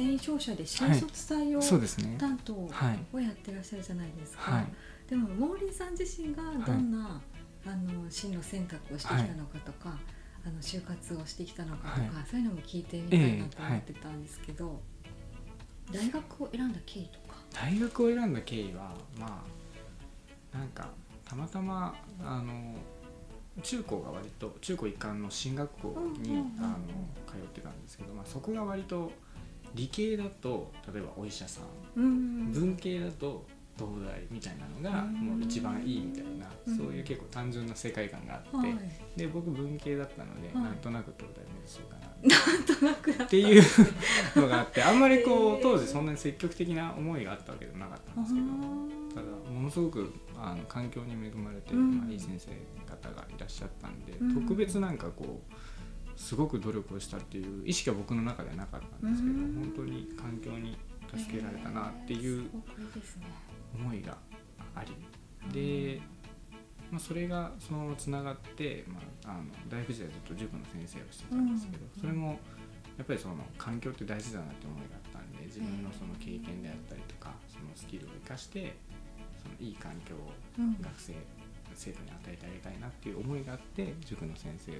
[0.00, 1.60] 繊維商社で新卒採用
[2.16, 4.66] 担当はいをやってらっしゃるじゃないですか、はい。
[5.06, 7.20] でもモーリーさん自身がどんな、
[7.66, 9.98] あの進路選択をしてきたのかとか、
[10.46, 12.10] あの就活をしてきたのかとか、はい。
[12.30, 14.80] そういうのも聞いてみたいなと思ってたんですけど、
[15.92, 17.36] 大学を選んだ経緯とか？
[17.52, 19.44] 大学を選んだ経緯はま
[20.54, 20.88] あなんか
[21.26, 22.74] たまたまあの
[23.62, 25.88] 中高が割と中高一貫の進学校
[26.22, 26.78] に、あの
[27.26, 29.12] 通ってたんですけど、まあ、そこが割と
[29.74, 32.00] 理系だと例えばお医者さん。
[32.00, 32.52] うん。
[32.52, 35.12] 文系だと東大みたいなのがうん。
[35.14, 36.76] もう一番いいみたいな、うん。
[36.76, 38.76] そういう結構単純な世界観があって、はい、
[39.16, 40.64] で僕文系だったので、はい。
[40.64, 42.10] なんとなく東大目指そうかな。
[42.22, 43.62] なんとなくだっていう
[44.36, 48.46] のがあってあんまりこう当時そんなに積極的な思いがあったわけでもなかったんですけど
[49.14, 51.98] ただものすごくあの環境に恵まれて、うん。
[51.98, 52.50] まあ、いい先生
[52.84, 54.34] 方がいらっしゃったんで、うん。
[54.42, 55.54] 特別なんかこう
[56.20, 59.72] すごく努力をしたっていう意識は僕の中ではなかったんですけど、うん。
[59.74, 60.76] 本当に環境に
[61.16, 62.50] 助けられたなっていう
[63.74, 64.18] 思いが
[64.76, 64.94] あり
[65.50, 66.00] で、
[66.90, 72.00] まあ、それがそのままつながって、まあ、あの大学時代ずっと塾の先生をしてたんですけど、うん。
[72.00, 72.38] それも
[72.98, 78.76] やっぱりその環境って大事だなって思いがあったんで自分のその経験であったりとかそのスキルを生かして
[79.42, 80.76] そのいい環境をうん。
[80.82, 81.14] 学生
[81.74, 84.74] 生徒に与えてあげたいなっていう思いがあって塾の先生を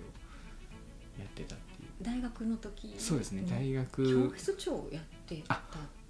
[1.19, 1.89] やってたっていう。
[2.03, 3.43] 大学の時そうですね。
[3.43, 4.31] の大学。
[4.31, 5.59] 教室長をやってたっ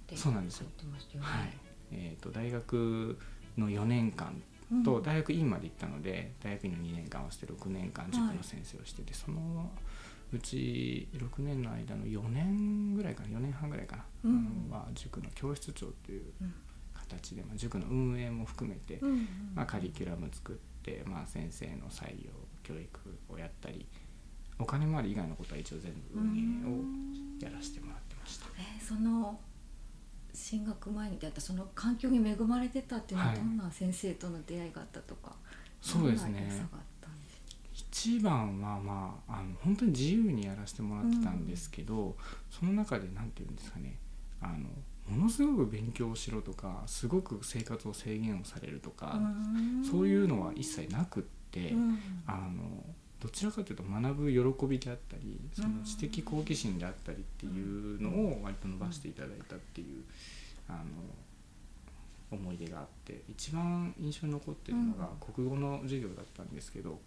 [0.07, 0.67] てそうなんですよ。
[0.67, 1.19] ね。
[1.19, 1.57] はい。
[1.91, 3.17] えー、と大学
[3.57, 4.83] の4年間うん。
[4.83, 9.69] と大学院まで行ったので大学院の2年間合わせて6年間塾の先生をしてて、その
[10.33, 14.67] うち6年の間の4年ぐらいかな4年半ぐらいかな、うん。
[14.69, 16.53] は塾の教室長といううん。
[16.93, 19.27] 形で、まあ、塾の運営も含めて、うんうん。
[19.53, 22.31] まあ、カリキュラム作って、まあ、先生の採用
[22.63, 22.99] 教育
[23.29, 23.85] をやったり
[24.61, 26.37] お金回り以外のことは一応全部運
[27.41, 28.45] 営をやらせてもらってました。
[28.57, 29.39] えーその
[30.33, 33.39] 進学前に出会ったその環境に恵まれてたっていうのははい。
[33.39, 35.35] どんな先生との出会いがあったとか、
[35.81, 36.49] そうですね。
[37.73, 42.15] 一番はまああの本当に自由にやらせてもらってたんですけど、
[42.49, 43.97] その中で何て言うんですかね。
[44.41, 44.69] あの
[45.15, 49.19] ものすごく勉強をしろとかすごく生活を制限をされるとか、
[49.89, 51.99] そういうのは一切なくって、うん。
[52.25, 52.83] あの
[53.21, 60.03] どちらかというと学ぶ喜びであったりその知的好奇心であったりっていうのを割と伸ばしていただいたっていう
[60.67, 60.79] あの
[62.31, 66.99] 思い出があって一番印象に残ってるのが国語の授業だったんですけど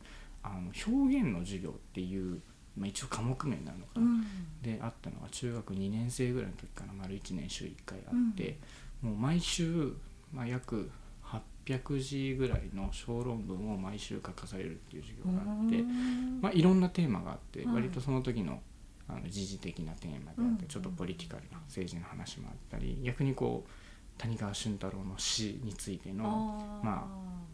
[0.43, 2.41] あの表現の授業っていう、
[2.79, 4.25] まあ、一応科目名になるのかな、うん。
[4.63, 8.59] であったのが中学2年生ぐらいの時から丸1年週1回あって、
[9.01, 9.95] もう毎週、
[10.33, 10.91] まあ、約
[11.25, 16.41] 800字ぐらいの小論文を毎週書かされるっていう授業があって、うん。
[16.41, 18.61] まあ、いろんなテーマがあってはい割とその時の
[19.07, 20.59] あの時事的なテーマであったうん。
[20.59, 23.71] りちょっとポリティカルな政治の話もあったり逆にこう
[24.19, 27.07] 谷川俊太郎の詩についてのま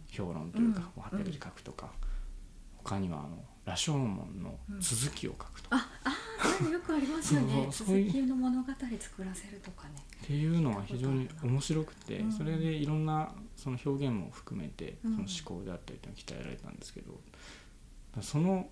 [0.09, 0.87] 評論というかうん。
[0.97, 1.91] おはてる字書くとか
[2.79, 5.87] 他にはあの羅生門の続きを書くとか。
[6.63, 7.69] もよくありますよね。
[7.71, 9.95] そうそういう続きの物語作らせるとかね。
[10.23, 12.33] っていうのは非常に面白くて、うん。
[12.33, 15.17] それでいろんなその表現も含めてそうん。
[15.19, 17.23] の思考であったりというのが鍛えられたんですけど、だか
[18.17, 18.69] らその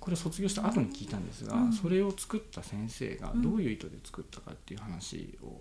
[0.00, 1.72] これ卒業した後に聞いたんですが、うん。
[1.72, 5.60] それを作った先生がどういう意図で作ったかっていう話を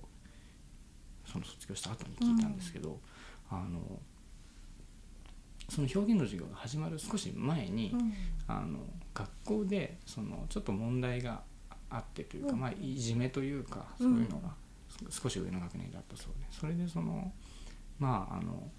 [1.25, 2.99] その卒業した後に聞いたんですけど、
[3.49, 3.99] あの
[5.71, 8.13] その表現の授業が始まる少し前に、うん。
[8.45, 8.79] あの
[9.13, 11.43] 学校でそのちょっと問題が
[11.89, 12.59] あってというか、うん。
[12.59, 14.53] まあ、いじめというかそういうのが
[15.09, 17.31] 少し上の学年だったそうでそれでその
[17.99, 18.69] まああの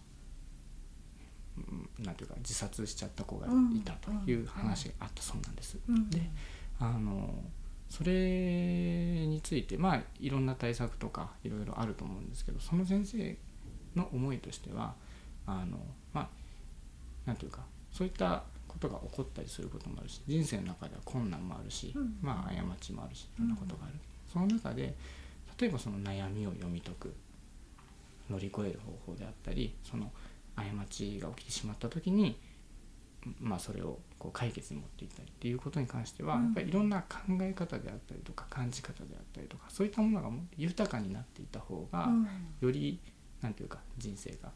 [1.56, 5.78] うんなんていうか自殺しちゃった子がいたという話があったそうなんです。
[5.88, 6.10] うん。
[6.10, 6.20] で
[6.78, 7.42] あの
[7.88, 13.38] それについてまあいろんな対策とかいろいろあると思うんですけどその先生
[13.94, 14.94] の思いとしては
[15.46, 15.78] あの
[16.12, 16.41] まあ
[17.26, 17.60] なんていうか
[17.90, 22.16] そういったことが起こったりすることもあるし人生の中では困難もあるし、うん。
[22.22, 23.94] まあ過ちもあるしいろんなことがある、
[24.32, 24.94] その中で
[25.58, 27.14] 例えばその悩みを読み解く
[28.30, 30.10] 乗り越える方法であったりその
[30.56, 32.38] 過ちが起きてしまった時に
[33.40, 36.44] まあそれをこう解決に持っていったりっていうことに関しては、うん。
[36.44, 42.26] やっぱりいろんな考え方であったりとか感じ方であったりとかそういったものがもっと豊かになっていった方が、うん。
[42.60, 42.98] より
[43.42, 44.50] なんていうか人生が、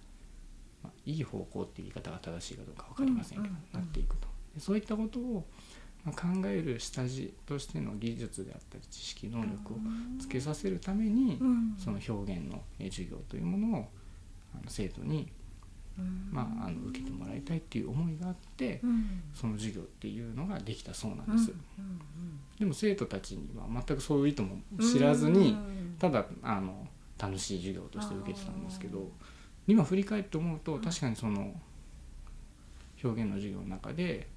[0.86, 4.28] まあ、いい方向っていう言い方が正しいかどうか分かりませんけど、なっていくと。
[4.54, 5.46] でそういったことを、
[6.04, 9.76] まあ、考える下地としての技術であったり知識能力を
[10.20, 11.74] つけさせるために、うん。
[11.78, 13.88] その表現のえー授業というものを
[14.54, 15.30] あの生徒に
[15.98, 16.28] うん。
[16.30, 19.22] まあ、あの受けてもらいたいっていう思いがあってうん。
[19.34, 22.40] その授業っていうのができたそうなんです、うん。
[22.58, 25.96] でも生徒たちには全くそういう意図も知らずにうん。
[25.98, 26.86] ただあの
[27.18, 29.10] 楽しい授業として受けてたんですけあど
[29.66, 31.54] 今振り返って思うと確かにその
[33.02, 34.28] 表現の授業の中で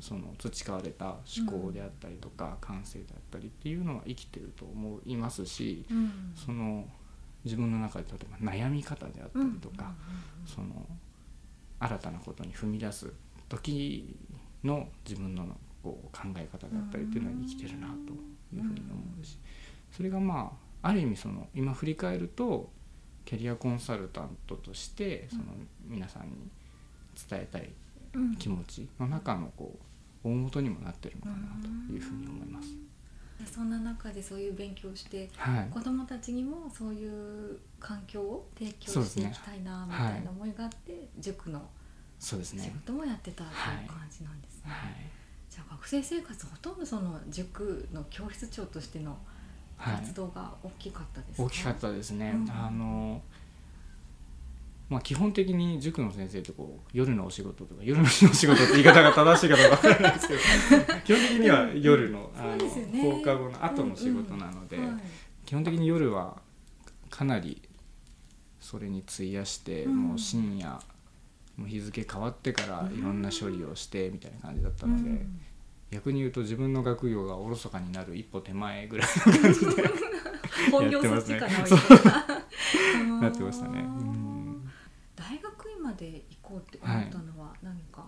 [0.00, 6.32] その培われた思考であったりとか感性であったりっていうのは生きてると思いますしうん。
[6.34, 6.86] その
[7.44, 9.92] 自分の中で例えば悩み方であったりとか
[10.46, 10.86] その
[11.80, 13.12] 新たなことに踏み出す
[13.48, 14.16] 時
[14.62, 15.46] の自分の
[15.82, 18.12] こう考え方であったりっていうのは生きてるなと
[18.54, 19.38] いうふうに思うし
[19.90, 20.52] それがま
[20.82, 22.70] あある意味その今振り返ると
[23.24, 25.42] キャリアコンサルタントとしてその
[25.86, 26.30] 皆さんに
[27.28, 27.70] 伝えたい
[28.14, 28.36] うん。
[28.36, 29.78] 気持ちの中のこ
[30.24, 31.36] う大元にもなってるのかな
[31.88, 32.68] というふうに思います。
[33.52, 41.60] そんな中でそういう勉強をしてはい、子どもたちにもそういう環境を提供していきたいなみたいな思いがあって、塾の
[42.20, 42.72] 仕そうですね。
[42.86, 44.70] 事もやってたっていう感じなんですね。
[44.70, 45.10] はい、
[45.50, 49.18] じゃあ学生生活ほとんどその塾の教室長としてのはい
[49.84, 52.32] 活動が大きかったですか、大きかったですね。
[52.34, 52.50] うん。
[52.50, 53.20] あの
[54.88, 60.40] まあ基本的に塾の先生ってこう夜のお仕事とか夜のお仕事って言い方が正しいかどうかわからないですけど
[61.04, 63.02] 基本的には夜のあのね。
[63.02, 64.88] 放課後の後の仕事なので、はい。
[65.46, 66.40] 基本的に夜は
[67.10, 67.62] かなり
[68.60, 70.08] それに費やして、うん。
[70.08, 70.78] もう深夜
[71.56, 75.40] もう日付変わってからいろんな処理をしてみたいな感じだったので、うん
[75.92, 79.08] 逆に言うと自分の学業がおろそかになる一歩手前ぐらい
[80.70, 83.28] 本業そっちかなな。
[83.28, 83.80] ってましたね。
[83.80, 84.70] うん。
[85.14, 88.06] 大学院まで行こうって思ったのは何か、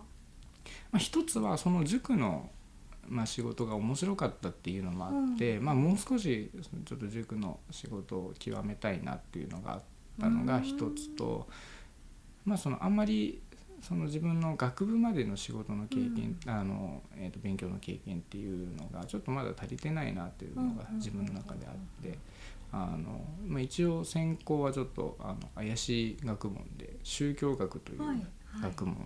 [0.90, 2.50] まあ、一つはその塾の、
[3.06, 6.50] まあ、仕事が面白かったっていうのもあって、まあ、もう少し
[6.86, 9.82] ちょっと塾の仕事を極めたいなっていうのがあっ
[10.18, 11.46] たのが一つと、
[12.46, 13.42] まあ、そのあんまり
[13.86, 20.96] その自分の学部までの仕事の経験、あのえー、と勉強の経験っていうのがちょっとまだ足りてないなっていうのがうん。
[20.96, 22.18] 自分の中であって。
[22.72, 28.00] あのまあ、一応専攻はちょっとあの怪しい学問で宗教学という
[28.60, 28.98] 学問を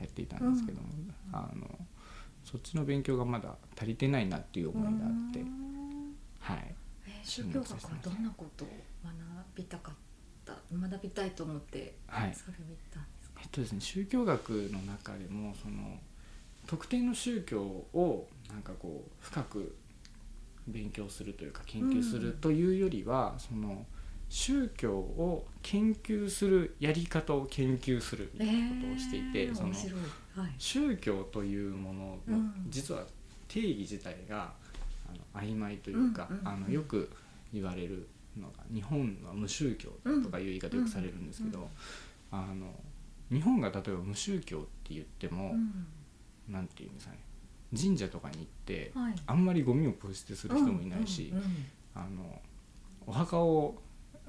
[0.00, 0.88] やっていたんですけども、
[1.30, 1.68] あの
[2.42, 6.16] そっちの勉強がまだ足りてないなっていう思いがあって、うん。
[6.40, 6.74] はい、
[7.06, 8.68] えー宗教学はどんなことを
[9.02, 9.14] 学
[9.56, 9.94] びたかっ
[10.46, 12.34] た学びたいと思ってはい。
[12.34, 13.13] それを言ったんですか、
[13.44, 15.98] えっとですね宗教学の中でもその
[16.66, 19.76] 特定の宗教をなんかこう深く
[20.66, 23.84] 勉強するというか研究するというよりは、その
[24.30, 30.00] 宗教を研究するやり方を研究するみたいなことをしていて、そのえー面白い。
[30.36, 30.54] はい。
[30.58, 32.66] 宗教というものの、うん。
[32.68, 33.04] 実は
[33.46, 34.52] 定義自体が
[35.06, 36.48] あの曖昧というか、うんうんうん。
[36.48, 37.10] あのよく
[37.52, 38.08] 言われる
[38.40, 39.90] のが日本は無宗教
[40.22, 41.68] とかいう言い方よくされるんですけど、
[42.30, 42.72] あの
[43.34, 46.52] 日本が例えば無宗教って言っても、うん。
[46.52, 47.18] なんていうんですかね。
[47.76, 49.14] 神社とかに行って、はい。
[49.26, 51.50] あんまりゴミをポイ捨てする人もいないし、うんうんうん。
[51.94, 52.40] あの
[53.06, 53.74] お墓を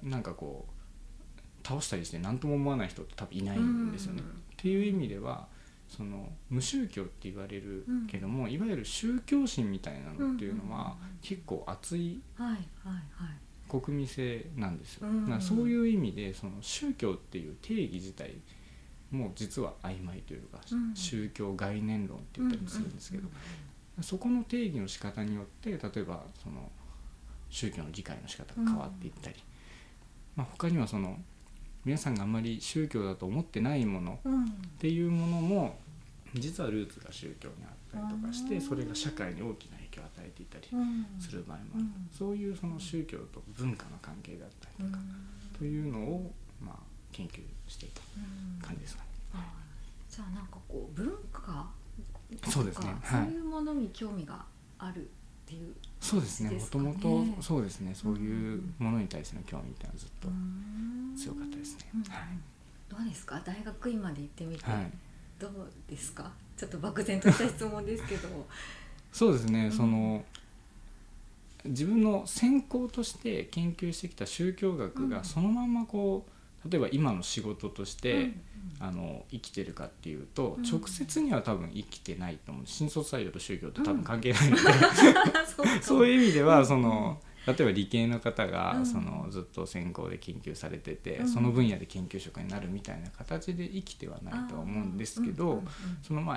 [0.01, 4.21] なんかこう倒したりして何とも思わない人って多分いないんですよね。
[4.21, 4.25] っ
[4.57, 5.47] ていう意味では
[5.87, 13.81] その無宗教って言われるけども、いわゆる宗教心みたいなのっていうのは、結構熱いはいはいはい。
[13.81, 15.23] 国民性なんですよ、うん。
[15.25, 18.35] だからそういう意味でその宗教っていう定義自体
[19.11, 20.95] も実は曖昧というか、うん。
[20.95, 23.29] 宗教概念論って言ったりもするんですけど、
[24.01, 26.69] そこの定義の仕方によって例えばその
[27.49, 29.35] 宗教の理解の仕方が変わっていったり、
[30.35, 31.17] まあ、他にはその
[31.85, 35.77] 皆さんがあんまり宗教だと思ってないものっていうものも
[36.33, 41.05] 実はルーツが宗教にあったりとかしてうんそれが社会に大きな影響を与えていたりうん。
[41.21, 42.09] する場合もある、うん。
[42.11, 44.99] そういうその宗教と文化の関係だったりとか、
[45.57, 49.09] というのをまあ研究していたうん感じですかね。
[50.09, 51.69] じゃあなんかこう文化
[52.49, 52.95] そうですね。
[53.03, 54.43] そういうものに興味が
[54.79, 55.05] あるっ
[55.45, 55.73] ていう。
[56.01, 56.51] そうですね。
[56.51, 56.95] もとも
[57.35, 57.93] とそうですね。
[57.95, 60.27] そういうものに対しての興味っていうのはずっと
[61.31, 61.89] 強かったですね。
[61.95, 62.37] うんはい。
[62.89, 63.41] どうですか？
[63.45, 64.91] 大学院まで行ってみて、はい。
[65.39, 66.31] どうですか？
[66.57, 68.29] ちょっと漠然とした質問ですけど。
[69.11, 69.71] そうですね、うん。
[69.71, 70.23] その
[71.65, 75.09] 自分の専攻として研究してきた宗教学うん。
[75.09, 76.31] がそのままこう
[76.69, 78.41] 例えば今の仕事として、うん
[78.79, 80.63] あの生きてるかっていうと、うん。
[80.63, 82.63] 直接には多分生きてないと思う。
[82.65, 84.61] 新卒採用と宗教って多分関係ないので、
[85.47, 85.81] そうか。
[85.81, 86.65] そういう意味ではうん。
[86.65, 88.85] その例えば理系の方がうん。
[88.85, 91.27] そのずっと専攻で研究されてて、うん。
[91.27, 95.63] その分野で研究職になるみたいな形で生きてはないとは思うんですけど、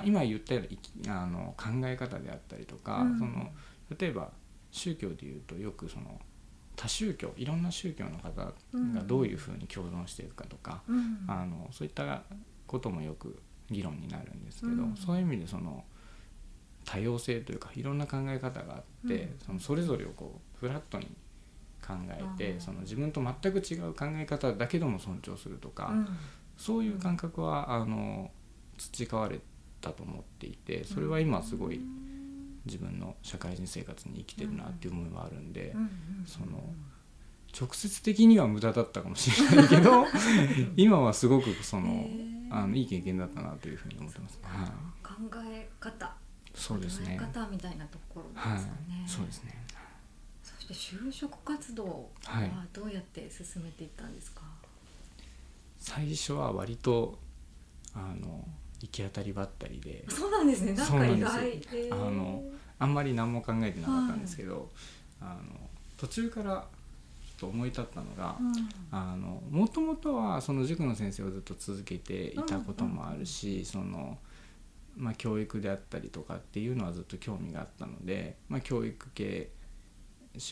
[0.05, 3.19] 今言ったようなあの考え方であったりとか、うん。
[3.19, 3.51] その
[3.97, 4.31] 例えば
[4.71, 6.21] 宗教でいうとよくその
[6.79, 8.53] 多宗教いろんな宗教の方が
[9.03, 11.25] どういうふうに共存していくかとか、うん。
[11.27, 12.23] あのそういった
[12.67, 13.37] こともよく
[13.69, 14.95] 議論になるんですけど、うん。
[14.95, 15.83] そういう意味でその
[16.85, 19.39] 多様性というかいろんな考え方があって、うん。
[19.45, 21.07] そのそれぞれをこうフラットに
[21.85, 26.07] 考えて、その自分と全く違う考え方だけども尊重するとか、うん。
[26.57, 28.31] そういう感覚はあの
[28.77, 29.41] 培われ
[29.81, 31.81] たと思っていてそれは今すごい
[32.69, 35.75] 自分の社会人生活に生きてるなっていう思いはあるんで。
[36.25, 36.73] その
[37.59, 40.05] 直接的には無駄だったかもしれないけど
[40.77, 42.29] 今はすごくそのへー。
[42.51, 44.39] あのいい経験だったなというふうに思ってます。
[44.41, 44.69] はい、
[45.03, 45.13] 考
[45.45, 46.15] え方。
[46.55, 47.15] そうですね。
[47.19, 47.33] 考え。
[47.33, 49.63] 方みたいなところはいですかね、、そうですね。
[50.41, 52.43] そして就職活動はい。
[52.49, 54.41] はどうやって進めていったんですか、
[55.77, 57.19] 最初は割と
[57.93, 58.47] あの
[58.81, 60.73] 行き当たりばったりで、そうなんですね。
[60.73, 61.61] なんか意外。
[61.91, 62.43] あの
[62.79, 64.69] あんまり何も考えてなかったんですけど、
[65.21, 65.59] あの
[65.97, 66.65] 途中から
[67.21, 68.37] ちょっと思い立ったのが。
[68.39, 68.53] うん。
[68.91, 74.17] あのもともとはその塾の先生をずっと続けていたこともあるし、その
[74.99, 79.49] まあ、教育であったりとかっていうのはずっと興味があったので、まあ、教育系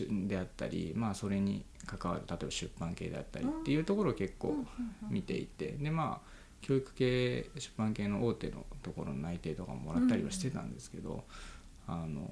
[0.09, 4.55] であったり、まあ、それに関わる例えば出版系であったりっていうところを結構
[5.09, 11.23] 見ていてでまあ教育系出版系の大手のところの内定とかももらったりはしてたんですけど、
[11.87, 12.29] あの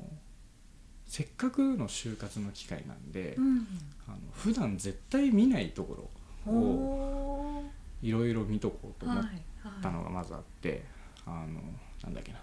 [1.07, 3.67] せっかくの就活の機会なんで、うん
[4.07, 6.09] あの普段絶対見ないとこ
[6.45, 7.63] ろを
[8.01, 9.41] いろいろ見とこうと思っはい
[9.81, 10.83] たのがまずあって、
[11.25, 11.59] あの
[12.03, 12.37] なんだっけな。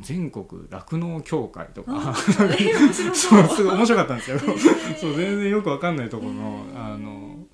[0.00, 2.12] 全国酪農協会とか。
[2.14, 2.48] そ そう。
[2.48, 4.36] うすごい面白かったんですよ。
[4.36, 4.96] へー。
[4.96, 7.46] そう全然よくわかんないところの,、へーあの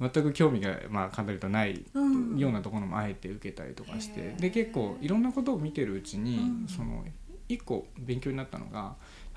[0.00, 6.66] 全く興味が、まあ、簡単に言うとないうんようなところもあえて受けたりとかしてで結構いろんなことを見てるうちに、うん。
[6.66, 7.04] その
[7.54, 8.96] 一個勉強になったのが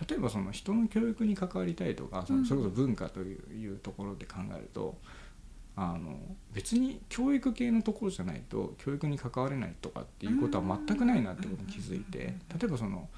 [0.10, 2.42] 例えばその人の教育に関わりたいとかそうん。
[2.42, 4.98] のそれこそ文化というところで考えると
[5.78, 6.18] あの
[6.54, 13.10] 別に教育系のところじゃないと教育に関われないとかっていうことは全くないなってことに気づいて例えばその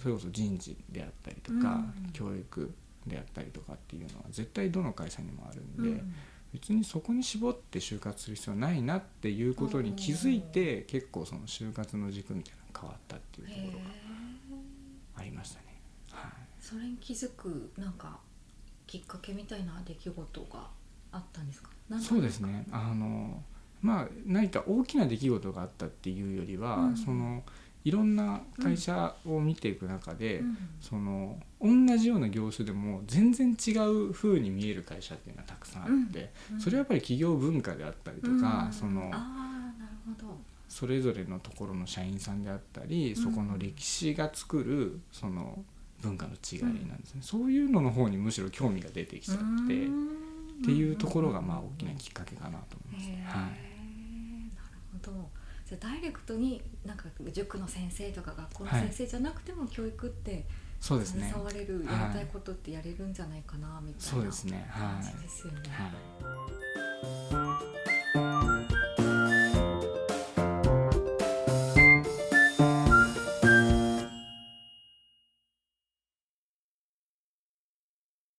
[0.00, 2.10] それこそ人事であったりとか、うん。
[2.12, 2.74] 教育
[3.06, 6.02] であったりとかっていうのは絶対どの会社にもあるんで。
[6.52, 13.90] うん別にそこに絞って就活する必要ないなっていうことに気づいて結構その就活の軸みたいなのが変わったっていうところが
[15.16, 15.80] ありましたね。
[16.10, 18.18] はい、それに気づくなんか
[18.86, 20.68] きっかけみたいな出来事が
[21.10, 21.70] あったんですか？
[21.98, 22.66] そうですね。
[22.70, 23.42] あの
[23.80, 26.96] まあ何か大きな出来事があったっていうよりは、うん。
[26.98, 27.42] その
[27.84, 30.56] いろんな会社を見ていく中で、うん。
[30.80, 36.60] その同じような業種でも全然違う風に見える会社っていうのはたくさんあって、うん。
[36.60, 38.72] それはやっぱり企業文化であったりとか、うん。
[38.72, 39.10] その
[40.68, 45.62] それぞれのところの社員さんであったり、そこの歴史が作るその
[46.00, 53.08] 文化の違いなんですね、そういうのの方にむしろ興味が出てきちゃって、っていうところがまあ大きなきっかけかなと思います。
[53.10, 53.22] へえ、はい。
[53.24, 53.48] な
[54.72, 55.28] るほど
[55.72, 60.44] じゃダイレクトになんか塾の先生とか学校の先生じゃなくても教育って、
[60.78, 61.28] そうですね。
[61.28, 65.60] 携われる、やりたいことってやれるんじゃないかなみたいな感じですよね。